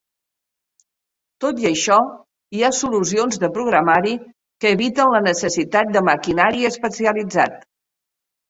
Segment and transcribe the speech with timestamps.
[1.43, 1.97] Tot i això,
[2.59, 4.15] hi ha solucions de programari
[4.65, 7.63] que eviten la necessitat de maquinari especialitzat.